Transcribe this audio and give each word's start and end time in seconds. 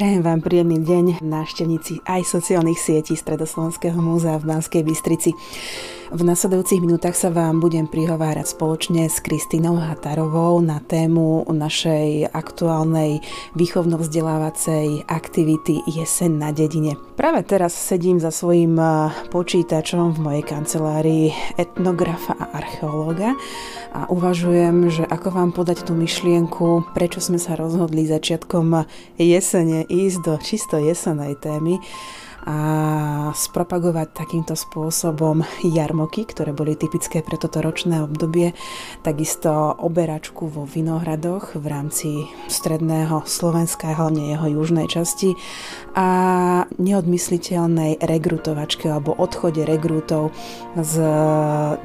Prajem 0.00 0.24
vám 0.24 0.40
príjemný 0.40 0.80
deň, 0.80 1.20
návštevníci 1.20 2.00
aj 2.08 2.24
sociálnych 2.24 2.80
sietí 2.80 3.12
Stredoslovenského 3.12 4.00
múzea 4.00 4.40
v 4.40 4.48
Banskej 4.48 4.80
Bystrici. 4.80 5.36
V 6.10 6.26
nasledujúcich 6.26 6.82
minútach 6.82 7.14
sa 7.14 7.30
vám 7.30 7.62
budem 7.62 7.86
prihovárať 7.86 8.58
spoločne 8.58 9.06
s 9.06 9.22
Kristinou 9.22 9.78
Hatarovou 9.78 10.58
na 10.58 10.82
tému 10.82 11.46
našej 11.46 12.34
aktuálnej 12.34 13.22
výchovno-vzdelávacej 13.54 15.06
aktivity 15.06 15.78
Jeseň 15.86 16.34
na 16.34 16.50
dedine. 16.50 16.98
Práve 17.14 17.46
teraz 17.46 17.78
sedím 17.78 18.18
za 18.18 18.34
svojím 18.34 18.74
počítačom 19.30 20.18
v 20.18 20.18
mojej 20.18 20.44
kancelárii 20.50 21.30
etnografa 21.54 22.34
a 22.34 22.58
archeológa 22.58 23.38
a 23.94 24.10
uvažujem, 24.10 24.90
že 24.90 25.06
ako 25.06 25.30
vám 25.30 25.54
podať 25.54 25.86
tú 25.86 25.94
myšlienku, 25.94 26.90
prečo 26.90 27.22
sme 27.22 27.38
sa 27.38 27.54
rozhodli 27.54 28.02
začiatkom 28.10 28.82
jesene 29.14 29.86
ísť 29.86 30.18
do 30.26 30.34
čisto 30.42 30.74
jesenej 30.74 31.38
témy 31.38 31.78
a 32.48 32.58
spropagovať 33.36 34.16
takýmto 34.16 34.56
spôsobom 34.56 35.44
jarmoky, 35.60 36.24
ktoré 36.24 36.56
boli 36.56 36.72
typické 36.74 37.20
pre 37.20 37.36
toto 37.36 37.60
ročné 37.60 38.00
obdobie, 38.00 38.56
takisto 39.04 39.76
oberačku 39.76 40.48
vo 40.48 40.64
Vinohradoch 40.64 41.58
v 41.58 41.66
rámci 41.68 42.08
stredného 42.48 43.28
Slovenska, 43.28 43.92
hlavne 43.92 44.32
jeho 44.32 44.46
južnej 44.62 44.88
časti 44.88 45.36
a 45.92 46.08
neodmysliteľnej 46.80 48.00
regrutovačke 48.00 48.88
alebo 48.88 49.12
odchode 49.18 49.66
regrutov 49.66 50.32
z 50.78 50.94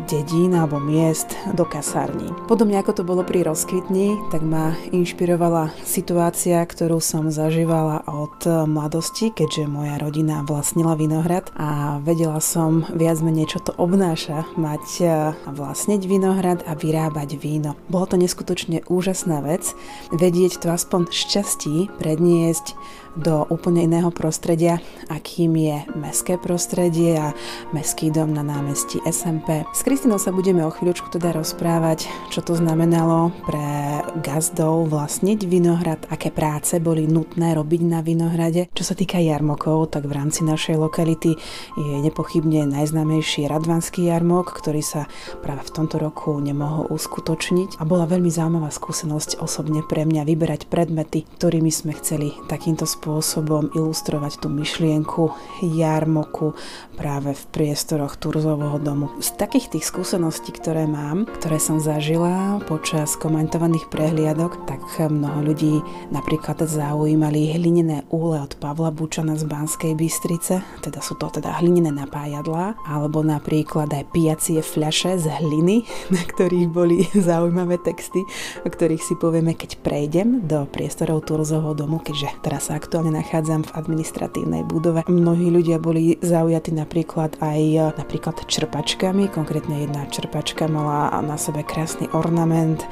dedín 0.07 0.55
alebo 0.55 0.79
miest 0.79 1.35
do 1.57 1.65
kasární. 1.67 2.31
Podobne 2.47 2.79
ako 2.79 3.01
to 3.01 3.03
bolo 3.03 3.25
pri 3.25 3.43
rozkvitni, 3.43 4.15
tak 4.31 4.45
ma 4.45 4.77
inšpirovala 4.93 5.73
situácia, 5.83 6.61
ktorú 6.63 7.01
som 7.01 7.33
zažívala 7.33 8.05
od 8.07 8.45
mladosti, 8.69 9.33
keďže 9.33 9.67
moja 9.67 9.97
rodina 9.97 10.44
vlastnila 10.45 10.93
vinohrad 10.93 11.49
a 11.57 11.97
vedela 12.05 12.37
som 12.37 12.85
viac 12.93 13.19
menej, 13.25 13.49
čo 13.49 13.59
to 13.65 13.73
obnáša 13.75 14.45
mať 14.55 14.85
a 15.01 15.33
vlastniť 15.49 16.01
vinohrad 16.05 16.61
a 16.69 16.77
vyrábať 16.77 17.41
víno. 17.41 17.73
Bolo 17.89 18.05
to 18.05 18.15
neskutočne 18.21 18.85
úžasná 18.85 19.41
vec, 19.41 19.73
vedieť 20.13 20.61
to 20.61 20.69
aspoň 20.69 21.09
šťastí 21.09 21.89
predniesť 21.97 22.77
do 23.15 23.47
úplne 23.47 23.87
iného 23.87 24.11
prostredia, 24.11 24.83
akým 25.07 25.55
je 25.55 25.87
mestské 25.95 26.35
prostredie 26.35 27.15
a 27.15 27.31
mestský 27.71 28.11
dom 28.11 28.35
na 28.35 28.43
námestí 28.43 28.99
SMP. 29.07 29.63
S 29.71 29.87
Kristinou 29.87 30.19
sa 30.19 30.35
budeme 30.35 30.67
o 30.67 30.71
chvíľočku 30.71 31.07
teda 31.07 31.31
rozprávať, 31.31 32.11
čo 32.27 32.43
to 32.43 32.59
znamenalo 32.59 33.31
pre 33.47 34.03
gazdov 34.19 34.91
vlastniť 34.91 35.39
vinohrad, 35.47 36.01
aké 36.11 36.29
práce 36.29 36.75
boli 36.83 37.07
nutné 37.07 37.55
robiť 37.55 37.81
na 37.87 38.03
vinohrade. 38.03 38.67
Čo 38.75 38.83
sa 38.91 38.95
týka 38.99 39.23
jarmokov, 39.23 39.95
tak 39.95 40.11
v 40.11 40.15
rámci 40.19 40.43
našej 40.43 40.75
lokality 40.75 41.39
je 41.79 41.95
nepochybne 42.03 42.67
najznámejší 42.67 43.47
Radvanský 43.47 44.11
jarmok, 44.11 44.51
ktorý 44.51 44.83
sa 44.83 45.07
práve 45.39 45.63
v 45.63 45.71
tomto 45.71 46.03
roku 46.03 46.35
nemohol 46.43 46.91
uskutočniť 46.91 47.79
a 47.79 47.87
bola 47.87 48.03
veľmi 48.03 48.27
zaujímavá 48.27 48.67
skúsenosť 48.69 49.39
osobne 49.39 49.79
pre 49.87 50.03
mňa 50.03 50.27
vyberať 50.27 50.67
predmety, 50.67 51.23
ktorými 51.39 51.71
sme 51.71 51.95
chceli 51.95 52.35
takýmto 52.51 52.83
spôsobom 52.83 53.04
spôsobom 53.05 53.69
ilustrovať 53.77 54.41
tú 54.41 54.49
myšlienku 54.49 55.29
jarmoku 55.61 56.57
práve 56.97 57.37
v 57.37 57.43
priestoroch 57.53 58.17
Turzového 58.17 58.81
domu. 58.81 59.13
Z 59.21 59.37
takých 59.37 59.77
tých 59.77 59.85
skúseností, 59.85 60.49
ktoré 60.49 60.89
mám, 60.89 61.29
ktoré 61.37 61.61
som 61.61 61.77
zažila 61.77 62.57
počas 62.65 63.13
komentovaných 63.13 63.93
prehliadok, 63.93 64.65
tak 64.65 64.81
mnoho 64.97 65.53
ľudí 65.53 65.85
napríklad 66.09 66.65
zaujímali 66.65 67.53
hlinené 67.53 68.09
úle 68.09 68.41
od 68.41 68.57
Pavla 68.57 68.89
Bučana 68.89 69.37
z 69.37 69.45
Banskej 69.45 69.93
Bystrice, 69.93 70.65
teda 70.81 70.97
sú 71.05 71.13
to 71.21 71.29
teda 71.29 71.61
hlinené 71.61 71.93
napájadlá, 71.93 72.73
alebo 72.89 73.21
napríklad 73.21 73.91
aj 73.93 74.09
pijacie 74.17 74.65
fľaše 74.65 75.21
z 75.21 75.29
hliny, 75.29 75.85
na 76.15 76.25
ktorých 76.25 76.73
boli 76.73 77.05
zaujímavé 77.29 77.77
texty, 77.85 78.25
o 78.65 78.67
ktorých 78.73 79.05
si 79.05 79.13
povieme, 79.13 79.53
keď 79.53 79.77
prejdem 79.85 80.49
do 80.49 80.65
priestorov 80.65 81.21
Turzovho 81.29 81.77
domu, 81.77 82.01
keďže 82.01 82.41
teraz 82.41 82.71
sa 82.71 82.79
aktuálne 82.79 82.94
aktuálne 82.95 83.19
nachádzam 83.19 83.67
v 83.67 83.75
administratívnej 83.75 84.63
budove. 84.71 85.03
Mnohí 85.11 85.51
ľudia 85.51 85.83
boli 85.83 86.15
zaujatí 86.23 86.71
napríklad 86.71 87.35
aj 87.43 87.91
napríklad 87.99 88.39
čerpačkami, 88.47 89.27
konkrétne 89.35 89.83
jedna 89.83 90.07
čerpačka 90.07 90.71
mala 90.71 91.11
na 91.19 91.35
sebe 91.35 91.59
krásny 91.67 92.07
ornament 92.15 92.87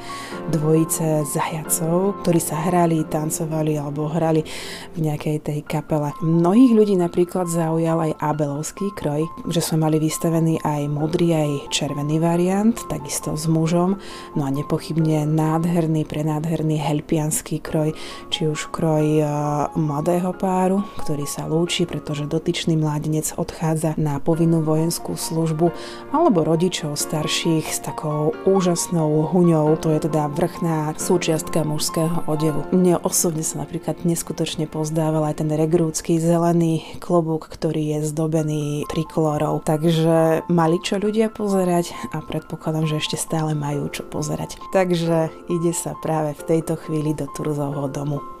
dvojice 0.52 1.24
zajacov, 1.24 2.20
ktorí 2.20 2.36
sa 2.36 2.68
hrali, 2.68 3.08
tancovali 3.08 3.80
alebo 3.80 4.12
hrali 4.12 4.44
v 4.92 5.08
nejakej 5.08 5.40
tej 5.40 5.64
kapele. 5.64 6.12
Mnohých 6.20 6.76
ľudí 6.76 7.00
napríklad 7.00 7.48
zaujal 7.48 8.12
aj 8.12 8.20
abelovský 8.20 8.92
kroj, 8.92 9.24
že 9.48 9.64
sme 9.64 9.88
mali 9.88 9.96
vystavený 9.96 10.60
aj 10.68 10.84
modrý, 10.84 11.32
aj 11.32 11.72
červený 11.72 12.20
variant, 12.20 12.76
takisto 12.92 13.40
s 13.40 13.48
mužom, 13.48 13.96
no 14.36 14.42
a 14.44 14.52
nepochybne 14.52 15.24
nádherný, 15.24 16.04
prenádherný 16.04 16.76
helpianský 16.76 17.64
kroj, 17.64 17.96
či 18.28 18.52
už 18.52 18.68
kroj 18.68 19.24
uh, 19.24 19.72
mladého 19.94 20.34
páru, 20.34 20.82
ktorý 20.98 21.22
sa 21.22 21.46
lúči, 21.46 21.86
pretože 21.86 22.26
dotyčný 22.26 22.74
mládenec 22.74 23.30
odchádza 23.38 23.94
na 23.94 24.18
povinnú 24.18 24.58
vojenskú 24.58 25.14
službu, 25.14 25.70
alebo 26.10 26.42
rodičov 26.42 26.98
starších 26.98 27.70
s 27.70 27.78
takou 27.78 28.34
úžasnou 28.42 29.30
huňou, 29.30 29.78
to 29.78 29.94
je 29.94 30.10
teda 30.10 30.26
vrchná 30.34 30.98
súčiastka 30.98 31.62
mužského 31.62 32.26
odevu. 32.26 32.66
Mne 32.74 32.98
osobne 33.06 33.46
sa 33.46 33.62
napríklad 33.62 34.02
neskutočne 34.02 34.66
pozdával 34.66 35.30
aj 35.30 35.46
ten 35.46 35.50
regrúcky 35.54 36.18
zelený 36.18 36.82
klobúk, 36.98 37.46
ktorý 37.46 37.94
je 37.94 38.10
zdobený 38.10 38.90
trikolorou. 38.90 39.62
Takže 39.62 40.42
mali 40.50 40.82
čo 40.82 40.98
ľudia 40.98 41.30
pozerať 41.30 41.94
a 42.10 42.18
predpokladám, 42.18 42.90
že 42.90 42.98
ešte 42.98 43.14
stále 43.14 43.54
majú 43.54 43.86
čo 43.94 44.02
pozerať. 44.02 44.58
Takže 44.74 45.30
ide 45.46 45.70
sa 45.70 45.94
práve 46.02 46.34
v 46.34 46.42
tejto 46.50 46.74
chvíli 46.82 47.14
do 47.14 47.30
Turzovho 47.30 47.86
domu. 47.86 48.33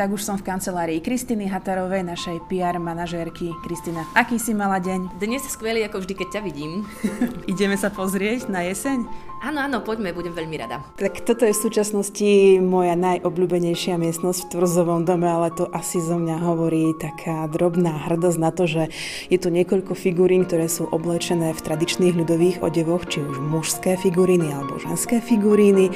Tak 0.00 0.16
už 0.16 0.24
som 0.24 0.40
v 0.40 0.48
kancelárii 0.48 1.04
Kristiny 1.04 1.44
Hatarovej, 1.44 2.00
našej 2.00 2.48
PR 2.48 2.80
manažérky. 2.80 3.52
Kristina, 3.60 4.08
aký 4.16 4.40
si 4.40 4.56
mala 4.56 4.80
deň? 4.80 5.20
Dnes 5.20 5.44
skvelý 5.44 5.84
ako 5.84 6.00
vždy, 6.00 6.14
keď 6.16 6.28
ťa 6.32 6.40
vidím. 6.40 6.88
Ideme 7.52 7.76
sa 7.76 7.92
pozrieť 7.92 8.48
na 8.48 8.64
jeseň? 8.64 9.04
Áno, 9.40 9.64
áno, 9.64 9.80
poďme, 9.80 10.12
budem 10.12 10.36
veľmi 10.36 10.56
rada. 10.60 10.84
Tak 11.00 11.24
toto 11.24 11.48
je 11.48 11.56
v 11.56 11.64
súčasnosti 11.64 12.60
moja 12.60 12.92
najobľúbenejšia 12.92 13.96
miestnosť 13.96 14.44
v 14.44 14.50
Turzovom 14.52 15.08
dome, 15.08 15.32
ale 15.32 15.48
to 15.48 15.64
asi 15.72 15.96
zo 15.96 16.20
mňa 16.20 16.44
hovorí 16.44 16.92
taká 17.00 17.48
drobná 17.48 18.04
hrdosť 18.04 18.36
na 18.36 18.52
to, 18.52 18.68
že 18.68 18.92
je 19.32 19.40
tu 19.40 19.48
niekoľko 19.48 19.96
figurín, 19.96 20.44
ktoré 20.44 20.68
sú 20.68 20.84
oblečené 20.92 21.56
v 21.56 21.64
tradičných 21.64 22.20
ľudových 22.20 22.60
odevoch, 22.60 23.08
či 23.08 23.24
už 23.24 23.40
mužské 23.40 23.96
figuríny 23.96 24.52
alebo 24.52 24.76
ženské 24.76 25.24
figuríny. 25.24 25.88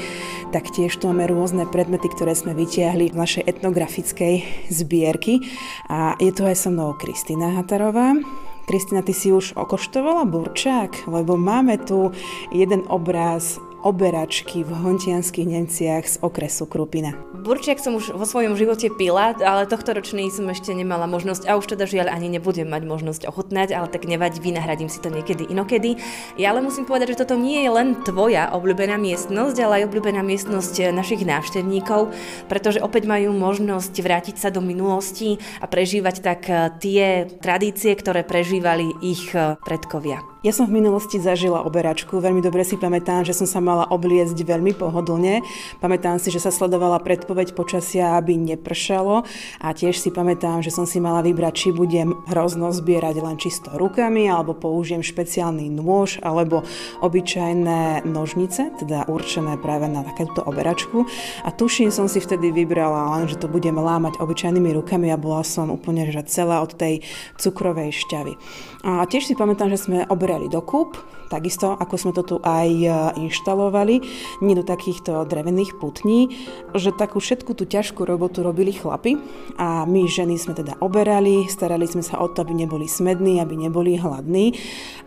Taktiež 0.49 0.97
tu 0.97 1.12
máme 1.12 1.28
rôzne 1.28 1.69
predmety, 1.69 2.09
ktoré 2.16 2.32
sme 2.32 2.56
vytiahli 2.56 3.12
v 3.12 3.19
našej 3.21 3.44
etnografickej 3.44 4.41
zbierky. 4.72 5.44
A 5.93 6.16
je 6.16 6.32
tu 6.32 6.49
aj 6.49 6.56
so 6.56 6.72
mnou 6.72 6.97
Kristýna 6.97 7.61
Hatarová, 7.61 8.16
Kristina, 8.64 9.02
ty 9.02 9.12
si 9.12 9.32
už 9.32 9.52
okoštovala 9.56 10.25
burčák? 10.25 11.06
Lebo 11.06 11.36
máme 11.36 11.78
tu 11.78 12.12
jeden 12.50 12.82
obraz 12.88 13.60
oberačky 13.84 14.64
v 14.64 14.72
hontianských 14.72 15.44
Nemciach 15.44 16.04
z 16.08 16.16
okresu 16.25 16.64
Krupina. 16.64 17.12
Burčiak 17.44 17.76
som 17.76 18.00
už 18.00 18.16
vo 18.16 18.25
svojom 18.25 18.56
živote 18.56 18.88
pila, 18.88 19.36
ale 19.36 19.69
tohto 19.69 19.92
ročný 19.92 20.32
som 20.32 20.48
ešte 20.48 20.72
nemala 20.72 21.04
možnosť 21.04 21.44
a 21.44 21.60
už 21.60 21.76
teda 21.76 21.84
žiaľ 21.84 22.08
ani 22.08 22.32
nebudem 22.32 22.64
mať 22.64 22.82
možnosť 22.88 23.22
ochutnať, 23.28 23.76
ale 23.76 23.92
tak 23.92 24.08
nevadí, 24.08 24.40
vynahradím 24.40 24.88
si 24.88 25.04
to 25.04 25.12
niekedy 25.12 25.44
inokedy. 25.52 26.00
Ja 26.40 26.56
ale 26.56 26.64
musím 26.64 26.88
povedať, 26.88 27.12
že 27.12 27.28
toto 27.28 27.36
nie 27.36 27.60
je 27.60 27.69
len 27.69 28.00
tvoja 28.00 28.48
obľúbená 28.56 28.96
miestnosť, 28.96 29.56
ale 29.60 29.84
aj 29.84 29.92
obľúbená 29.92 30.25
miestnosť 30.25 30.88
našich 30.88 31.28
návštevníkov, 31.28 32.08
pretože 32.48 32.80
opäť 32.80 33.04
majú 33.04 33.37
možnosť 33.37 33.92
vrátiť 34.00 34.40
sa 34.40 34.48
do 34.48 34.64
minulosti 34.64 35.37
a 35.60 35.69
prežívať 35.69 36.25
tak 36.25 36.48
tie 36.80 37.28
tradície, 37.44 37.92
ktoré 37.92 38.25
prežívali 38.25 38.88
ich 39.04 39.37
predkovia. 39.60 40.33
Ja 40.44 40.52
som 40.52 40.69
v 40.69 40.76
minulosti 40.76 41.17
zažila 41.17 41.64
oberačku, 41.64 42.20
veľmi 42.20 42.44
dobre 42.44 42.69
si 42.69 42.76
pamätám, 42.76 43.25
že 43.25 43.32
som 43.32 43.49
sa 43.49 43.64
mala 43.64 43.88
obliecť 43.88 44.37
veľmi 44.37 44.76
pohodlne. 44.76 45.41
Pamätám 45.81 46.20
si, 46.20 46.29
že 46.29 46.37
sa 46.37 46.52
sledovala 46.52 47.00
predpoveď 47.00 47.56
počasia, 47.56 48.20
aby 48.20 48.37
nepršalo 48.37 49.25
a 49.64 49.69
tiež 49.73 49.96
si 49.96 50.12
pamätám, 50.12 50.61
že 50.61 50.69
som 50.69 50.85
si 50.85 51.00
mala 51.00 51.25
vybrať, 51.25 51.52
či 51.56 51.69
budem 51.73 52.12
hrozno 52.29 52.76
zbierať 52.76 53.25
len 53.25 53.41
čisto 53.41 53.73
rukami, 53.73 54.29
alebo 54.29 54.52
použijem 54.52 55.00
špeciálny 55.00 55.73
nôž, 55.73 56.20
alebo 56.20 56.61
obyčajné 57.00 58.05
nožnice, 58.05 58.69
teda 58.85 59.08
určené 59.08 59.56
práve 59.56 59.88
na 59.88 60.05
takéto 60.05 60.44
oberačku. 60.44 61.08
A 61.40 61.56
tuším 61.56 61.88
som 61.88 62.05
si 62.05 62.20
vtedy 62.20 62.52
vybrala 62.52 63.17
len, 63.17 63.32
že 63.32 63.40
to 63.40 63.49
budem 63.49 63.81
lámať 63.81 64.20
obyčajnými 64.20 64.76
rukami 64.76 65.08
a 65.08 65.17
bola 65.17 65.40
som 65.40 65.73
úplne 65.73 66.05
že 66.12 66.20
celá 66.29 66.61
od 66.61 66.76
tej 66.76 67.00
cukrovej 67.40 67.97
šťavy. 67.97 68.37
A 68.85 69.08
tiež 69.08 69.25
si 69.25 69.32
pamätám, 69.32 69.73
že 69.73 69.81
sme 69.81 70.05
oberali 70.12 70.33
do 70.50 70.60
kúp, 70.60 70.98
takisto 71.28 71.75
ako 71.75 71.94
sme 71.98 72.12
to 72.14 72.22
tu 72.22 72.36
aj 72.42 72.69
e, 72.70 72.88
inštalovali, 73.26 74.04
nie 74.44 74.54
do 74.54 74.62
takýchto 74.62 75.26
drevených 75.26 75.78
putní, 75.81 76.31
že 76.76 76.94
takú 76.94 77.19
všetku 77.19 77.56
tú 77.56 77.64
ťažkú 77.66 78.06
robotu 78.06 78.46
robili 78.46 78.70
chlapi 78.70 79.19
a 79.58 79.82
my 79.88 80.06
ženy 80.06 80.38
sme 80.38 80.54
teda 80.54 80.78
oberali, 80.78 81.46
starali 81.50 81.88
sme 81.88 82.04
sa 82.04 82.20
o 82.20 82.31
to, 82.31 82.44
aby 82.44 82.54
neboli 82.54 82.86
smední, 82.86 83.42
aby 83.42 83.58
neboli 83.58 83.98
hladní, 83.98 84.54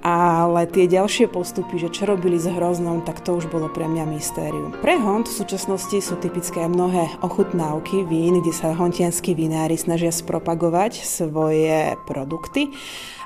ale 0.04 0.68
tie 0.68 0.90
ďalšie 0.90 1.32
postupy, 1.32 1.80
že 1.80 1.94
čo 1.94 2.10
robili 2.10 2.36
s 2.36 2.50
hroznom, 2.50 3.04
tak 3.06 3.24
to 3.24 3.38
už 3.38 3.48
bolo 3.48 3.72
pre 3.72 3.86
mňa 3.88 4.04
mystérium. 4.10 4.74
Pre 4.84 4.96
Hont 5.00 5.30
v 5.30 5.38
súčasnosti 5.38 5.98
sú 6.02 6.20
typické 6.20 6.66
mnohé 6.66 7.08
ochutnávky 7.24 8.04
vín, 8.08 8.42
kde 8.42 8.54
sa 8.54 8.74
hontianskí 8.76 9.38
vinári 9.38 9.78
snažia 9.80 10.12
spropagovať 10.12 11.04
svoje 11.06 11.96
produkty. 12.10 12.74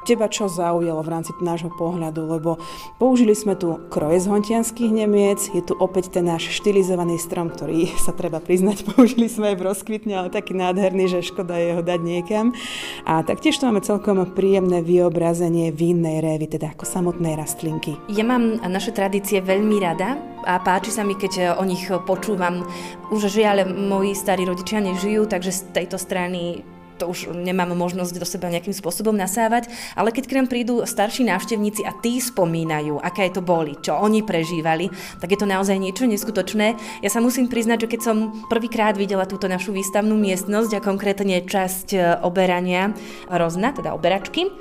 Teba 0.01 0.25
čo 0.25 0.50
zaujalo 0.50 1.06
v 1.06 1.12
rámci 1.13 1.30
nášho 1.45 1.69
pohľadu, 1.69 2.25
lebo 2.25 2.57
použili 2.98 3.38
sme 3.38 3.53
tu 3.53 3.77
kroje 3.94 4.18
z 4.18 4.33
hontianských 4.33 4.89
Nemiec, 4.89 5.53
je 5.53 5.62
tu 5.62 5.77
opäť 5.77 6.09
ten 6.09 6.25
náš 6.25 6.50
štilizovaný 6.50 7.21
strom, 7.21 7.53
ktorý 7.53 7.94
sa 8.06 8.09
treba 8.09 8.42
priznať, 8.42 8.81
použili 8.98 9.30
sme 9.30 9.53
aj 9.53 9.57
v 9.62 9.65
rozkvitne, 9.69 10.13
ale 10.18 10.33
taký 10.33 10.57
nádherný, 10.57 11.06
že 11.06 11.21
škoda 11.21 11.53
je 11.62 11.77
ho 11.77 11.81
dať 11.86 12.01
niekam. 12.01 12.57
A 13.06 13.21
taktiež 13.21 13.62
tu 13.62 13.69
máme 13.69 13.86
celkom 13.86 14.25
príjemné 14.33 14.81
vyobrazenie 14.81 15.69
vínnej 15.69 16.25
révy, 16.25 16.50
teda 16.50 16.74
ako 16.74 16.89
samotnej 16.89 17.38
rastlinky. 17.38 17.94
Ja 18.09 18.25
mám 18.25 18.57
naše 18.65 18.89
tradície 18.89 19.38
veľmi 19.38 19.77
rada 19.77 20.18
a 20.50 20.57
páči 20.57 20.89
sa 20.89 21.06
mi, 21.06 21.13
keď 21.13 21.62
o 21.62 21.63
nich 21.63 21.86
počúvam. 22.09 22.65
Už 23.13 23.30
žiaľ, 23.30 23.69
moji 23.69 24.18
starí 24.18 24.50
rodičia 24.50 24.81
nežijú, 24.81 25.30
takže 25.30 25.54
z 25.54 25.62
tejto 25.75 26.01
strany 26.01 26.65
to 27.01 27.09
už 27.09 27.33
nemám 27.33 27.74
možnosť 27.74 28.13
do 28.13 28.27
seba 28.30 28.53
nejakým 28.53 28.77
spôsobom 28.77 29.18
nasávať, 29.18 29.74
ale 29.98 30.13
keď 30.13 30.24
k 30.30 30.36
nám 30.38 30.48
prídu 30.53 30.86
starší 30.86 31.25
návštevníci 31.25 31.81
a 31.81 31.98
tí 31.98 32.21
spomínajú, 32.21 33.01
aké 33.01 33.33
to 33.33 33.42
boli, 33.42 33.74
čo 33.81 33.98
oni 33.98 34.21
prežívali, 34.21 34.94
tak 35.18 35.33
je 35.33 35.39
to 35.42 35.50
naozaj 35.50 35.81
niečo 35.81 36.06
neskutočné. 36.06 36.77
Ja 37.01 37.09
sa 37.09 37.18
musím 37.18 37.50
priznať, 37.50 37.89
že 37.89 37.92
keď 37.98 38.01
som 38.06 38.18
prvýkrát 38.45 38.94
videla 38.94 39.25
túto 39.25 39.50
našu 39.50 39.74
výstavnú 39.74 40.13
miestnosť 40.13 40.77
a 40.77 40.86
konkrétne 40.86 41.42
časť 41.42 41.88
e, 41.95 41.98
oberania 42.21 42.94
rozna, 43.31 43.74
teda 43.74 43.97
oberačky, 43.97 44.51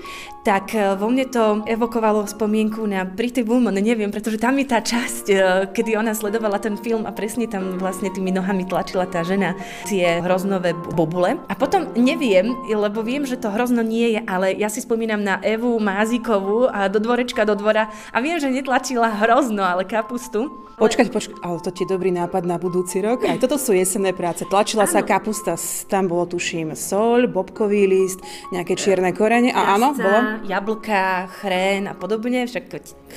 tak 0.40 0.72
e, 0.72 0.96
vo 0.96 1.12
mne 1.12 1.28
to 1.28 1.44
evokovalo 1.68 2.24
spomienku 2.24 2.80
na 2.88 3.04
Pretty 3.04 3.44
Woman, 3.44 3.76
neviem, 3.76 4.08
pretože 4.08 4.40
tam 4.40 4.56
je 4.56 4.66
tá 4.70 4.80
časť, 4.80 5.24
e, 5.28 5.36
kedy 5.74 5.98
ona 5.98 6.16
sledovala 6.16 6.56
ten 6.62 6.78
film 6.80 7.04
a 7.04 7.12
presne 7.12 7.44
tam 7.50 7.76
vlastne 7.76 8.08
tými 8.08 8.32
nohami 8.32 8.64
tlačila 8.64 9.04
tá 9.04 9.20
žena 9.20 9.52
tie 9.84 10.22
hroznové 10.22 10.72
bobule. 10.96 11.36
A 11.50 11.54
potom 11.58 11.90
neviem, 11.98 12.29
lebo 12.70 13.02
viem, 13.02 13.26
že 13.26 13.36
to 13.36 13.50
hrozno 13.50 13.82
nie 13.82 14.18
je, 14.18 14.20
ale 14.24 14.54
ja 14.54 14.70
si 14.70 14.80
spomínam 14.80 15.20
na 15.20 15.42
Evu 15.42 15.76
Mázikovú 15.82 16.70
a 16.70 16.86
do 16.86 17.02
dvorečka 17.02 17.42
do 17.42 17.58
dvora 17.58 17.90
a 18.14 18.18
viem, 18.22 18.38
že 18.38 18.52
netlačila 18.52 19.10
hrozno, 19.22 19.66
ale 19.66 19.82
kapustu. 19.84 20.68
Počkať, 20.80 21.12
počkať, 21.12 21.36
ale 21.44 21.60
to 21.60 21.68
ti 21.76 21.84
je 21.84 21.92
dobrý 21.92 22.08
nápad 22.08 22.48
na 22.48 22.56
budúci 22.56 23.04
rok. 23.04 23.28
Aj 23.28 23.36
toto 23.36 23.60
sú 23.60 23.76
jesenné 23.76 24.16
práce. 24.16 24.48
Tlačila 24.48 24.88
áno. 24.88 24.94
sa 24.96 25.00
kapusta, 25.04 25.52
tam 25.92 26.08
bolo 26.08 26.24
tuším 26.24 26.72
soľ, 26.72 27.28
bobkový 27.28 27.84
list, 27.84 28.24
nejaké 28.48 28.80
čierne 28.80 29.12
korene 29.12 29.52
a 29.52 29.76
áno, 29.76 29.92
bolo 29.92 30.40
jablka, 30.48 31.28
chrén 31.44 31.84
a 31.84 31.92
podobne, 31.92 32.48
však 32.48 32.64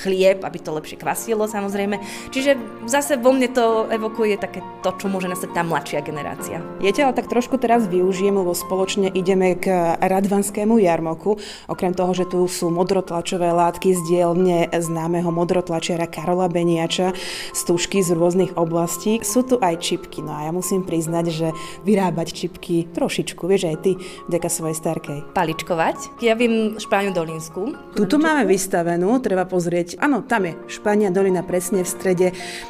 chlieb, 0.04 0.44
aby 0.44 0.57
to 0.60 0.75
lepšie 0.75 1.00
kvasilo 1.00 1.48
samozrejme. 1.48 2.04
Čiže 2.36 2.60
zase 2.83 3.15
vo 3.15 3.31
mne 3.31 3.48
to 3.56 3.88
evokuje 3.88 4.36
také 4.36 4.60
to, 4.83 4.92
čo 5.00 5.07
môže 5.07 5.31
nastať 5.31 5.56
tá 5.56 5.63
mladšia 5.63 6.04
generácia. 6.04 6.60
Ťa 6.83 7.10
ale 7.10 7.18
tak 7.18 7.31
trošku 7.31 7.57
teraz 7.57 7.89
využijem, 7.89 8.38
lebo 8.38 8.54
spoločne 9.03 9.19
ideme 9.19 9.59
k 9.59 10.00
Radvanskému 10.00 10.79
jarmoku. 10.79 11.35
Okrem 11.67 11.91
toho, 11.91 12.15
že 12.15 12.23
tu 12.23 12.47
sú 12.47 12.71
modrotlačové 12.71 13.51
látky 13.51 13.91
z 13.91 14.01
dielne 14.07 14.71
známeho 14.71 15.27
modrotlačiara 15.27 16.07
Karola 16.07 16.47
Beniača, 16.47 17.11
stužky 17.51 18.00
z 18.00 18.15
rôznych 18.15 18.55
oblastí, 18.55 19.19
sú 19.23 19.44
tu 19.44 19.59
aj 19.59 19.83
čipky. 19.83 20.23
No 20.23 20.31
a 20.31 20.47
ja 20.47 20.51
musím 20.55 20.88
priznať, 20.88 21.25
že 21.35 21.47
vyrábať 21.83 22.31
čipky 22.31 22.88
trošičku, 22.95 23.44
vieš 23.44 23.75
aj 23.75 23.77
ty, 23.83 23.91
vďaka 24.31 24.47
svojej 24.47 24.77
starkej. 24.79 25.19
Paličkovať. 25.35 26.23
Ja 26.23 26.39
viem 26.39 26.79
Špáňu 26.79 27.11
Dolinsku. 27.11 27.75
Tuto 27.97 28.15
máme 28.15 28.47
vystavenú, 28.47 29.19
treba 29.19 29.44
pozrieť. 29.44 30.00
Áno, 30.00 30.23
tam 30.23 30.47
je 30.47 30.53
Špania 30.71 31.11
Dolina 31.11 31.44
presne 31.44 31.83
v 31.83 31.89
strede. 31.89 32.27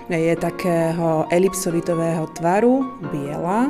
Je 0.10 0.34
takého 0.38 1.30
elipsovitového 1.30 2.26
tvaru, 2.34 2.86
biela 3.14 3.70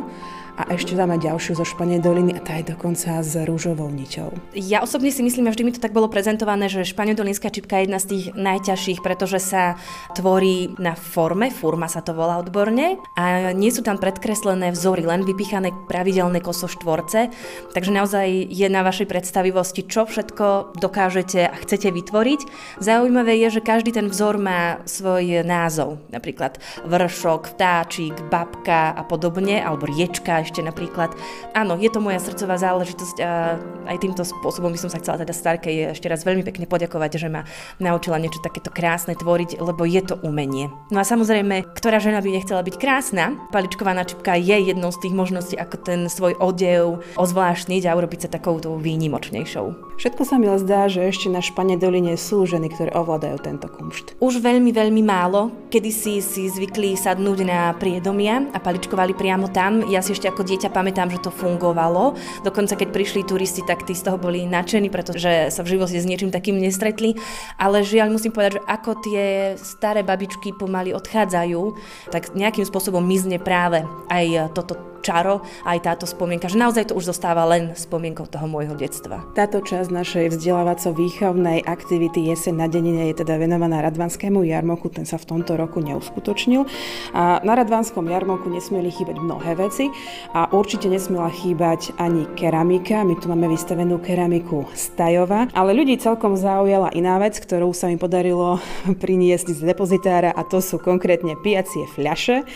a 0.53 0.69
ešte 0.69 0.93
dáme 0.93 1.17
ďalšiu 1.17 1.57
zo 1.57 1.65
Španej 1.65 2.05
doliny 2.05 2.37
a 2.37 2.41
tá 2.43 2.61
je 2.61 2.77
dokonca 2.77 3.25
s 3.25 3.33
rúžovou 3.33 3.89
niťou. 3.89 4.53
Ja 4.53 4.85
osobne 4.85 5.09
si 5.09 5.25
myslím, 5.25 5.49
a 5.49 5.53
vždy 5.53 5.63
mi 5.65 5.73
to 5.73 5.81
tak 5.81 5.97
bolo 5.97 6.05
prezentované, 6.05 6.69
že 6.69 6.85
španiodolinská 6.85 7.49
čipka 7.49 7.81
je 7.81 7.89
jedna 7.89 7.97
z 7.97 8.09
tých 8.13 8.25
najťažších, 8.37 9.01
pretože 9.01 9.41
sa 9.41 9.81
tvorí 10.13 10.77
na 10.77 10.93
forme, 10.93 11.49
forma 11.49 11.89
sa 11.89 12.05
to 12.05 12.13
volá 12.13 12.37
odborne 12.37 13.01
a 13.17 13.49
nie 13.57 13.73
sú 13.73 13.81
tam 13.81 13.97
predkreslené 13.97 14.69
vzory, 14.69 15.09
len 15.09 15.25
vypichané 15.25 15.73
pravidelné 15.89 16.37
kosoštvorce, 16.37 17.33
takže 17.73 17.89
naozaj 17.89 18.29
je 18.53 18.67
na 18.69 18.85
vašej 18.85 19.09
predstavivosti, 19.09 19.89
čo 19.89 20.05
všetko 20.05 20.77
dokážete 20.77 21.49
a 21.49 21.55
chcete 21.57 21.89
vytvoriť. 21.89 22.45
Zaujímavé 22.77 23.41
je, 23.41 23.57
že 23.57 23.65
každý 23.65 23.89
ten 23.89 24.05
vzor 24.05 24.37
má 24.37 24.85
svoj 24.85 25.41
názov, 25.41 25.97
napríklad 26.13 26.61
vršok, 26.85 27.57
vtáčik, 27.57 28.13
babka 28.29 28.93
a 28.93 29.01
podobne, 29.01 29.57
alebo 29.57 29.89
riečka 29.89 30.42
ešte 30.43 30.59
napríklad. 30.63 31.15
Áno, 31.55 31.79
je 31.79 31.89
to 31.89 32.03
moja 32.03 32.19
srdcová 32.19 32.59
záležitosť 32.59 33.17
a 33.23 33.57
aj 33.87 33.97
týmto 33.99 34.23
spôsobom 34.23 34.71
by 34.71 34.79
som 34.79 34.91
sa 34.91 34.99
chcela 34.99 35.19
teda 35.19 35.33
Starkej 35.35 35.95
ešte 35.95 36.07
raz 36.07 36.23
veľmi 36.23 36.43
pekne 36.43 36.67
poďakovať, 36.67 37.11
že 37.19 37.27
ma 37.31 37.43
naučila 37.79 38.21
niečo 38.21 38.43
takéto 38.43 38.71
krásne 38.71 39.15
tvoriť, 39.15 39.59
lebo 39.59 39.83
je 39.83 40.01
to 40.03 40.15
umenie. 40.23 40.71
No 40.91 41.01
a 41.01 41.05
samozrejme, 41.07 41.75
ktorá 41.75 41.99
žena 41.99 42.23
by 42.23 42.29
nechcela 42.31 42.63
byť 42.63 42.75
krásna, 42.79 43.35
paličkovaná 43.51 44.07
čipka 44.07 44.35
je 44.39 44.71
jednou 44.71 44.91
z 44.91 45.01
tých 45.03 45.13
možností, 45.15 45.55
ako 45.57 45.75
ten 45.81 45.99
svoj 46.07 46.37
odev 46.39 47.03
ozvláštniť 47.15 47.83
a 47.87 47.95
urobiť 47.95 48.27
sa 48.27 48.29
takouto 48.31 48.75
výnimočnejšou. 48.79 49.97
Všetko 49.99 50.21
sa 50.25 50.35
mi 50.41 50.49
zdá, 50.57 50.89
že 50.89 51.05
ešte 51.05 51.29
na 51.29 51.39
Špane 51.39 51.77
doline 51.77 52.17
sú 52.17 52.43
ženy, 52.49 52.73
ktoré 52.73 52.91
ovládajú 52.97 53.37
tento 53.45 53.69
kumšt. 53.69 54.17
Už 54.19 54.41
veľmi, 54.41 54.73
veľmi 54.73 55.01
málo. 55.05 55.53
Kedy 55.69 55.89
si 55.93 56.13
si 56.19 56.49
zvykli 56.49 56.97
sadnúť 56.97 57.39
na 57.45 57.73
priedomia 57.77 58.49
a 58.53 58.57
paličkovali 58.57 59.13
priamo 59.13 59.49
tam. 59.53 59.85
Ja 59.89 60.01
si 60.01 60.17
ešte 60.17 60.29
ako 60.33 60.49
dieťa 60.49 60.73
pamätám, 60.73 61.13
že 61.13 61.21
to 61.21 61.29
fungovalo. 61.29 62.17
Dokonca 62.41 62.73
keď 62.73 62.89
prišli 62.89 63.21
turisti, 63.21 63.61
tak 63.61 63.85
tí 63.85 63.93
z 63.93 64.09
toho 64.09 64.17
boli 64.17 64.49
nadšení, 64.49 64.89
pretože 64.89 65.53
sa 65.53 65.61
v 65.61 65.77
živote 65.77 65.93
s 65.93 66.09
niečím 66.09 66.33
takým 66.33 66.57
nestretli. 66.57 67.13
Ale 67.61 67.85
žiaľ 67.85 68.09
musím 68.09 68.33
povedať, 68.33 68.57
že 68.57 68.65
ako 68.65 68.91
tie 69.05 69.23
staré 69.61 70.01
babičky 70.01 70.57
pomaly 70.57 70.91
odchádzajú, 70.97 71.61
tak 72.09 72.33
nejakým 72.33 72.65
spôsobom 72.65 73.05
mizne 73.05 73.37
práve 73.37 73.85
aj 74.09 74.49
toto 74.57 74.92
čaro, 75.03 75.43
aj 75.67 75.83
táto 75.83 76.07
spomienka, 76.07 76.47
že 76.47 76.55
naozaj 76.55 76.89
to 76.89 76.97
už 76.97 77.11
zostáva 77.11 77.43
len 77.43 77.75
spomienkou 77.75 78.25
toho 78.25 78.47
môjho 78.47 78.73
detstva. 78.73 79.21
Táto 79.35 79.59
časť 79.59 79.91
našej 79.91 80.25
vzdelávaco-výchovnej 80.33 81.67
aktivity 81.67 82.31
Jeseň 82.31 82.55
na 82.55 82.67
denine 82.71 83.11
je 83.11 83.21
teda 83.21 83.35
venovaná 83.35 83.83
Radvanskému 83.83 84.47
jarmoku, 84.47 84.87
ten 84.87 85.03
sa 85.03 85.19
v 85.19 85.27
tomto 85.27 85.59
roku 85.59 85.83
neuskutočnil. 85.83 86.63
A 87.11 87.43
na 87.43 87.53
Radvanskom 87.59 88.07
jarmoku 88.07 88.47
nesmieli 88.47 88.89
chýbať 88.89 89.19
mnohé 89.19 89.59
veci 89.59 89.91
a 90.31 90.47
určite 90.55 90.87
nesmiela 90.87 91.27
chýbať 91.27 91.93
ani 91.99 92.23
keramika. 92.39 93.03
My 93.03 93.19
tu 93.19 93.27
máme 93.27 93.51
vystavenú 93.51 93.99
keramiku 93.99 94.63
Stajova, 94.71 95.51
ale 95.51 95.75
ľudí 95.75 95.99
celkom 95.99 96.39
zaujala 96.39 96.95
iná 96.95 97.19
vec, 97.19 97.35
ktorú 97.37 97.75
sa 97.75 97.91
mi 97.91 97.99
podarilo 97.99 98.63
priniesť 99.03 99.51
z 99.51 99.61
depozitára 99.67 100.31
a 100.31 100.41
to 100.47 100.63
sú 100.63 100.79
konkrétne 100.79 101.35
piacie 101.43 101.83
fľaše. 101.91 102.47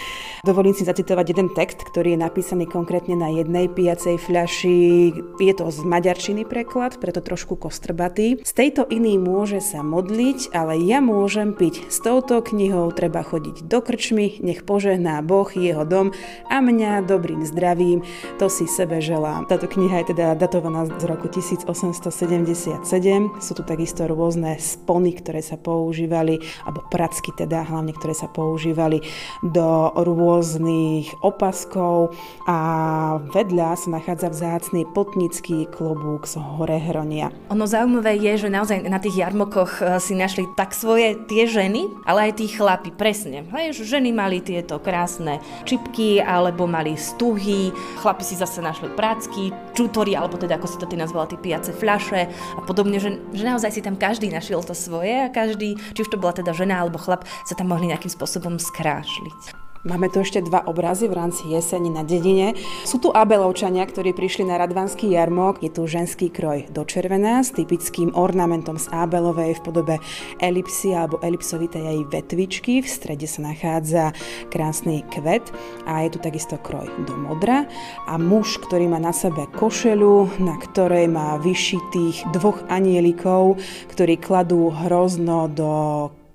Dovolím 0.48 0.72
si 0.72 0.88
zacitovať 0.88 1.26
jeden 1.36 1.52
text, 1.52 1.84
ktorý 1.84 2.16
je 2.16 2.24
napísaný 2.24 2.37
napísaný 2.38 2.70
konkrétne 2.70 3.18
na 3.18 3.34
jednej 3.34 3.66
pijacej 3.66 4.22
fľaši. 4.22 4.78
Je 5.42 5.54
to 5.58 5.74
z 5.74 5.82
maďarčiny 5.82 6.46
preklad, 6.46 7.02
preto 7.02 7.18
trošku 7.18 7.58
kostrbatý. 7.58 8.38
Z 8.46 8.54
tejto 8.54 8.86
iný 8.94 9.18
môže 9.18 9.58
sa 9.58 9.82
modliť, 9.82 10.54
ale 10.54 10.78
ja 10.78 11.02
môžem 11.02 11.58
piť. 11.58 11.90
S 11.90 11.98
touto 11.98 12.38
knihou 12.46 12.94
treba 12.94 13.26
chodiť 13.26 13.66
do 13.66 13.82
krčmy, 13.82 14.38
nech 14.46 14.70
požehná 14.70 15.18
Boh 15.26 15.50
jeho 15.50 15.82
dom 15.82 16.14
a 16.46 16.62
mňa 16.62 17.10
dobrým 17.10 17.42
zdravím. 17.42 18.06
To 18.38 18.54
si 18.54 18.70
sebe 18.70 19.02
želám. 19.02 19.50
Táto 19.50 19.66
kniha 19.66 20.06
je 20.06 20.14
teda 20.14 20.38
datovaná 20.38 20.86
z 20.86 21.10
roku 21.10 21.34
1877. 21.34 22.86
Sú 23.42 23.52
tu 23.58 23.66
takisto 23.66 24.06
rôzne 24.06 24.62
spony, 24.62 25.18
ktoré 25.18 25.42
sa 25.42 25.58
používali, 25.58 26.38
alebo 26.70 26.86
pracky 26.86 27.34
teda 27.34 27.66
hlavne, 27.66 27.98
ktoré 27.98 28.14
sa 28.14 28.30
používali 28.30 29.02
do 29.42 29.90
rôznych 29.98 31.18
opaskov 31.26 32.14
a 32.48 32.58
vedľa 33.20 33.76
sa 33.76 33.88
nachádza 33.92 34.32
vzácný 34.32 34.88
potnický 34.96 35.68
klobúk 35.68 36.24
z 36.24 36.40
hore 36.40 36.80
hronia. 36.80 37.28
Ono 37.52 37.68
zaujímavé 37.68 38.16
je, 38.16 38.48
že 38.48 38.50
naozaj 38.54 38.88
na 38.88 39.04
tých 39.04 39.20
jarmokoch 39.20 39.84
e, 39.84 40.00
si 40.00 40.16
našli 40.16 40.48
tak 40.56 40.72
svoje 40.72 41.20
tie 41.28 41.44
ženy, 41.44 41.92
ale 42.08 42.32
aj 42.32 42.40
tí 42.40 42.48
chlapi, 42.48 42.96
presne. 42.96 43.44
Hej, 43.52 43.84
že 43.84 44.00
ženy 44.00 44.16
mali 44.16 44.40
tieto 44.40 44.80
krásne 44.80 45.44
čipky 45.68 46.24
alebo 46.24 46.64
mali 46.66 46.96
stuhy, 46.96 47.76
chlapi 48.00 48.24
si 48.24 48.40
zase 48.40 48.64
našli 48.64 48.88
prácky, 48.96 49.52
čútory, 49.76 50.16
alebo 50.16 50.40
teda 50.40 50.56
ako 50.56 50.68
si 50.72 50.78
to 50.80 50.88
ty 50.88 50.96
nazvala, 50.96 51.28
tie 51.28 51.40
pijace 51.40 51.76
fľaše 51.76 52.32
a 52.32 52.62
podobne, 52.64 52.98
že, 52.98 53.20
že 53.36 53.44
naozaj 53.44 53.76
si 53.76 53.82
tam 53.84 54.00
každý 54.00 54.32
našiel 54.32 54.64
to 54.64 54.72
svoje 54.72 55.28
a 55.28 55.34
každý, 55.34 55.76
či 55.94 56.00
už 56.02 56.10
to 56.16 56.18
bola 56.18 56.32
teda 56.32 56.56
žena 56.56 56.80
alebo 56.80 56.96
chlap, 56.96 57.28
sa 57.44 57.60
tam 57.60 57.76
mohli 57.76 57.92
nejakým 57.92 58.10
spôsobom 58.10 58.56
skrášliť. 58.56 59.67
Máme 59.86 60.10
tu 60.10 60.26
ešte 60.26 60.42
dva 60.42 60.66
obrazy 60.66 61.06
v 61.06 61.14
rámci 61.14 61.46
jeseni 61.54 61.94
na 61.94 62.02
dedine. 62.02 62.58
Sú 62.82 62.98
tu 62.98 63.14
abelovčania, 63.14 63.86
ktorí 63.86 64.18
prišli 64.18 64.50
na 64.50 64.58
Radvanský 64.58 65.14
jarmok. 65.14 65.62
Je 65.62 65.70
tu 65.70 65.86
ženský 65.86 66.34
kroj 66.34 66.66
do 66.74 66.82
červená 66.82 67.46
s 67.46 67.54
typickým 67.54 68.10
ornamentom 68.18 68.82
z 68.82 68.90
abelovej 68.90 69.62
v 69.62 69.64
podobe 69.66 69.96
elipsy 70.42 70.98
alebo 70.98 71.22
elipsovitej 71.22 71.84
jej 71.84 72.00
vetvičky. 72.10 72.74
V 72.82 72.90
strede 72.90 73.30
sa 73.30 73.46
nachádza 73.46 74.18
krásny 74.50 75.06
kvet 75.14 75.46
a 75.86 76.02
je 76.06 76.18
tu 76.18 76.20
takisto 76.26 76.58
kroj 76.58 76.90
do 77.06 77.14
modra 77.14 77.70
a 78.10 78.18
muž, 78.18 78.58
ktorý 78.66 78.90
má 78.90 78.98
na 78.98 79.14
sebe 79.14 79.46
košelu, 79.54 80.42
na 80.42 80.58
ktorej 80.58 81.06
má 81.06 81.38
vyšitých 81.38 82.34
dvoch 82.34 82.66
anielikov, 82.66 83.62
ktorí 83.94 84.18
kladú 84.18 84.74
hrozno 84.74 85.46
do 85.50 85.72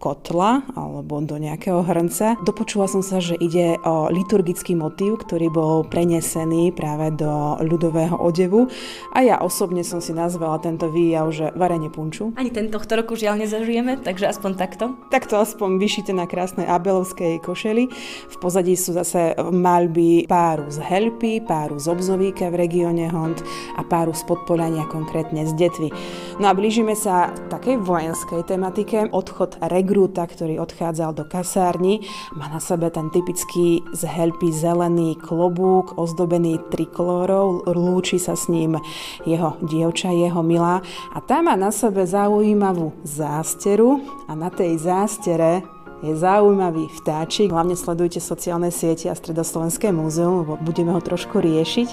kotla 0.03 0.67
alebo 0.75 1.23
do 1.23 1.39
nejakého 1.39 1.87
hrnca. 1.87 2.35
Dopočula 2.43 2.91
som 2.91 3.07
sa, 3.07 3.23
že 3.23 3.39
ide 3.39 3.79
o 3.87 4.11
liturgický 4.11 4.75
motív, 4.75 5.23
ktorý 5.23 5.47
bol 5.47 5.87
prenesený 5.87 6.75
práve 6.75 7.15
do 7.15 7.55
ľudového 7.63 8.19
odevu 8.19 8.67
a 9.15 9.23
ja 9.23 9.39
osobne 9.39 9.87
som 9.87 10.03
si 10.03 10.11
nazvala 10.11 10.59
tento 10.59 10.91
výjav, 10.91 11.31
že 11.31 11.55
varenie 11.55 11.87
punču. 11.87 12.35
Ani 12.35 12.51
tento 12.51 12.83
roku 12.83 13.15
žiaľ 13.15 13.47
nezažijeme, 13.47 14.03
takže 14.03 14.27
aspoň 14.27 14.51
takto. 14.59 14.99
Takto 15.15 15.39
aspoň 15.39 15.79
vyšité 15.79 16.11
na 16.11 16.27
krásnej 16.27 16.67
abelovskej 16.67 17.39
košeli. 17.39 17.87
V 18.27 18.37
pozadí 18.43 18.75
sú 18.75 18.91
zase 18.99 19.39
maľby 19.39 20.27
páru 20.27 20.67
z 20.67 20.83
Helpy, 20.83 21.45
páru 21.47 21.79
z 21.79 21.87
Obzovíka 21.87 22.51
v 22.51 22.67
regióne 22.67 23.07
Hond 23.07 23.39
a 23.79 23.87
páru 23.87 24.11
z 24.11 24.27
Podpolania, 24.27 24.89
konkrétne 24.91 25.47
z 25.47 25.53
Detvy. 25.55 25.93
No 26.41 26.49
a 26.49 26.57
blížime 26.57 26.97
sa 26.97 27.29
takej 27.53 27.85
vojenskej 27.85 28.49
tematike, 28.49 29.05
odchod 29.13 29.61
reg 29.69 29.85
Grúta, 29.85 30.25
ktorý 30.25 30.65
odchádzal 30.65 31.13
do 31.13 31.29
kasárni. 31.29 32.09
Má 32.33 32.49
na 32.49 32.57
sebe 32.57 32.89
ten 32.89 33.13
typický 33.13 33.85
z 33.93 34.09
helpy 34.09 34.49
zelený 34.49 35.21
klobúk, 35.21 36.01
ozdobený 36.01 36.57
trikolórov, 36.73 37.69
lúči 37.69 38.17
sa 38.17 38.33
s 38.33 38.49
ním 38.49 38.81
jeho 39.29 39.61
dievča, 39.61 40.09
jeho 40.09 40.41
milá 40.41 40.81
a 41.13 41.19
tá 41.21 41.45
má 41.45 41.53
na 41.53 41.69
sebe 41.69 42.09
zaujímavú 42.09 42.97
zásteru 43.05 44.01
a 44.25 44.33
na 44.33 44.49
tej 44.49 44.81
zástere 44.81 45.61
je 46.03 46.13
zaujímavý 46.19 46.91
vtáčik. 46.91 47.55
Hlavne 47.55 47.79
sledujte 47.79 48.19
sociálne 48.19 48.75
siete 48.75 49.07
a 49.07 49.15
Stredoslovenské 49.15 49.95
múzeum, 49.95 50.43
lebo 50.43 50.59
budeme 50.59 50.91
ho 50.91 51.01
trošku 51.01 51.39
riešiť. 51.39 51.89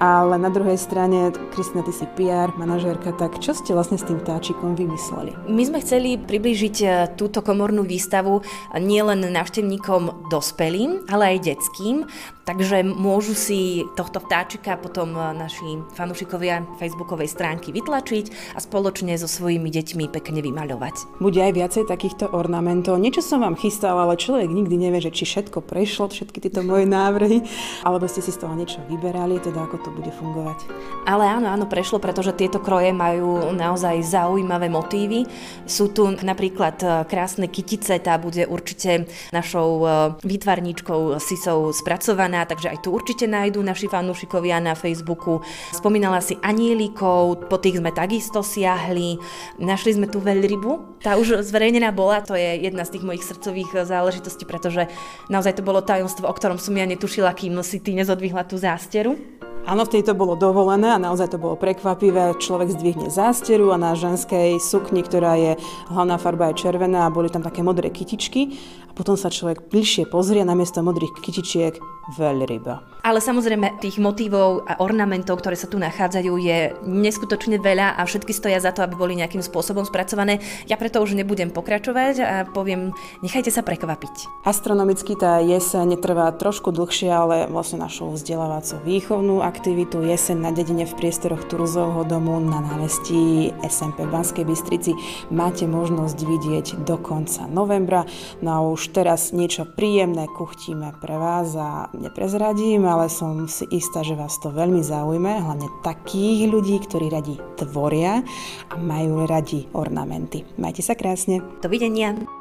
Ale 0.00 0.40
na 0.40 0.48
druhej 0.48 0.80
strane, 0.80 1.28
Kristina, 1.52 1.84
ty 1.84 1.92
si 1.92 2.08
PR, 2.16 2.48
manažérka, 2.56 3.12
tak 3.12 3.36
čo 3.36 3.52
ste 3.52 3.76
vlastne 3.76 4.00
s 4.00 4.08
tým 4.08 4.16
vtáčikom 4.16 4.72
vymysleli? 4.72 5.36
My 5.44 5.60
sme 5.68 5.84
chceli 5.84 6.16
priblížiť 6.16 6.76
e, 6.80 6.86
túto 7.20 7.44
komornú 7.44 7.84
výstavu 7.84 8.40
nielen 8.80 9.28
návštevníkom 9.28 10.32
dospelým, 10.32 11.04
ale 11.12 11.36
aj 11.36 11.52
detským. 11.52 12.08
Takže 12.50 12.82
môžu 12.82 13.38
si 13.38 13.86
tohto 13.94 14.18
vtáčika 14.18 14.74
potom 14.74 15.14
e, 15.14 15.22
naši 15.38 15.78
fanúšikovia 15.94 16.66
facebookovej 16.82 17.30
stránky 17.30 17.70
vytlačiť 17.70 18.58
a 18.58 18.58
spoločne 18.58 19.14
so 19.14 19.30
svojimi 19.30 19.70
deťmi 19.70 20.10
pekne 20.10 20.42
vymaľovať. 20.42 21.22
Bude 21.22 21.46
aj 21.46 21.54
viacej 21.54 21.86
takýchto 21.86 22.34
ornamentov. 22.34 22.98
Niečo 22.98 23.22
som 23.22 23.46
vám 23.46 23.54
chystal, 23.54 23.94
ale 23.94 24.18
človek 24.18 24.50
nikdy 24.50 24.82
nevie, 24.82 24.98
že 24.98 25.14
či 25.14 25.30
všetko 25.30 25.62
prešlo, 25.62 26.10
všetky 26.10 26.42
tieto 26.42 26.66
moje 26.66 26.90
návrhy, 26.90 27.46
alebo 27.86 28.10
ste 28.10 28.18
si 28.18 28.34
z 28.34 28.42
toho 28.42 28.58
niečo 28.58 28.82
vyberali, 28.90 29.38
teda 29.38 29.70
ako 29.70 29.86
to 29.86 29.90
bude 29.94 30.10
fungovať. 30.10 30.66
Ale 31.06 31.30
áno, 31.30 31.54
áno, 31.54 31.70
prešlo, 31.70 32.02
pretože 32.02 32.34
tieto 32.34 32.58
kroje 32.58 32.90
majú 32.90 33.54
naozaj 33.54 34.02
zaujímavé 34.02 34.66
motívy. 34.66 35.22
Sú 35.70 35.94
tu 35.94 36.10
napríklad 36.10 36.82
e, 36.82 36.86
krásne 37.06 37.46
kytice, 37.46 38.02
tá 38.02 38.18
bude 38.18 38.42
určite 38.42 39.06
našou 39.30 39.86
e, 39.86 39.88
výtvarníčkou 40.26 41.22
Sisou 41.22 41.70
spracovaná, 41.70 42.39
takže 42.44 42.70
aj 42.70 42.84
tu 42.84 42.94
určite 42.94 43.24
nájdú 43.24 43.64
naši 43.64 43.88
fanúšikovia 43.88 44.60
na 44.60 44.76
Facebooku. 44.76 45.42
Spomínala 45.72 46.20
si 46.20 46.36
anielikov, 46.40 47.48
po 47.48 47.56
tých 47.56 47.80
sme 47.80 47.90
takisto 47.90 48.44
siahli. 48.44 49.16
Našli 49.58 49.96
sme 49.96 50.06
tu 50.06 50.20
veľrybu, 50.20 51.00
tá 51.00 51.16
už 51.16 51.40
zverejnená 51.42 51.90
bola, 51.96 52.20
to 52.20 52.36
je 52.36 52.60
jedna 52.60 52.84
z 52.84 52.96
tých 52.98 53.06
mojich 53.06 53.24
srdcových 53.24 53.88
záležitostí, 53.88 54.44
pretože 54.44 54.86
naozaj 55.32 55.56
to 55.56 55.66
bolo 55.66 55.80
tajomstvo, 55.80 56.28
o 56.28 56.36
ktorom 56.36 56.60
som 56.60 56.76
ja 56.76 56.84
netušila, 56.84 57.32
kým 57.32 57.56
si 57.64 57.80
ty 57.80 57.96
nezodvihla 57.96 58.44
tú 58.44 58.60
zásteru. 58.60 59.39
Áno, 59.68 59.84
v 59.84 60.00
tejto 60.00 60.16
bolo 60.16 60.40
dovolené 60.40 60.88
a 60.88 61.02
naozaj 61.02 61.36
to 61.36 61.38
bolo 61.38 61.54
prekvapivé. 61.54 62.36
Človek 62.40 62.72
zdvihne 62.74 63.12
zásteru 63.12 63.70
a 63.70 63.78
na 63.78 63.92
ženskej 63.92 64.56
sukni, 64.56 65.04
ktorá 65.04 65.36
je 65.36 65.52
hlavná 65.92 66.16
farba 66.16 66.50
je 66.50 66.64
červená 66.64 67.04
a 67.06 67.12
boli 67.12 67.28
tam 67.28 67.44
také 67.44 67.60
modré 67.60 67.92
kytičky 67.92 68.56
a 68.88 68.92
potom 68.96 69.14
sa 69.14 69.30
človek 69.30 69.70
bližšie 69.70 70.10
pozrie 70.10 70.42
a 70.42 70.48
namiesto 70.48 70.82
modrých 70.82 71.14
kytičiek 71.22 71.78
veľryba. 72.18 73.00
Ale 73.06 73.22
samozrejme 73.22 73.80
tých 73.80 73.96
motívov 73.96 74.66
a 74.66 74.82
ornamentov, 74.82 75.40
ktoré 75.40 75.56
sa 75.56 75.70
tu 75.70 75.80
nachádzajú, 75.80 76.32
je 76.36 76.74
neskutočne 76.84 77.56
veľa 77.62 77.96
a 77.96 78.02
všetky 78.04 78.34
stoja 78.34 78.58
za 78.60 78.74
to, 78.74 78.84
aby 78.84 78.98
boli 78.98 79.14
nejakým 79.16 79.40
spôsobom 79.40 79.86
spracované. 79.86 80.42
Ja 80.68 80.76
preto 80.76 81.00
už 81.00 81.16
nebudem 81.16 81.48
pokračovať 81.54 82.14
a 82.20 82.34
poviem, 82.44 82.92
nechajte 83.24 83.48
sa 83.48 83.64
prekvapiť. 83.64 84.44
Astronomicky 84.44 85.16
tá 85.16 85.40
jeseň 85.40 85.96
trvá 86.02 86.28
trošku 86.34 86.74
dlhšie, 86.74 87.08
ale 87.08 87.36
vlastne 87.48 87.80
našu 87.80 88.12
vzdelávacou 88.12 88.84
výchovnú 88.84 89.40
aktivitu 89.50 90.06
Jeseň 90.06 90.46
na 90.46 90.54
dedine 90.54 90.86
v 90.86 90.94
priestoroch 90.94 91.50
Turzovho 91.50 92.06
domu 92.06 92.38
na 92.38 92.62
námestí 92.62 93.50
SMP 93.66 94.06
v 94.06 94.14
Banskej 94.14 94.46
Bystrici 94.46 94.94
máte 95.34 95.66
možnosť 95.66 96.18
vidieť 96.22 96.66
do 96.86 96.94
konca 96.94 97.50
novembra. 97.50 98.06
No 98.38 98.48
a 98.54 98.58
už 98.62 98.94
teraz 98.94 99.34
niečo 99.34 99.66
príjemné 99.66 100.30
kuchtíme 100.30 100.94
pre 101.02 101.18
vás 101.18 101.50
a 101.58 101.90
neprezradím, 101.98 102.86
ale 102.86 103.10
som 103.10 103.50
si 103.50 103.66
istá, 103.74 104.06
že 104.06 104.14
vás 104.14 104.38
to 104.38 104.54
veľmi 104.54 104.86
zaujme, 104.86 105.42
hlavne 105.42 105.66
takých 105.82 106.46
ľudí, 106.46 106.78
ktorí 106.86 107.10
radi 107.10 107.34
tvoria 107.58 108.22
a 108.70 108.74
majú 108.78 109.26
radi 109.26 109.66
ornamenty. 109.74 110.46
Majte 110.62 110.86
sa 110.86 110.94
krásne. 110.94 111.42
Dovidenia. 111.58 112.39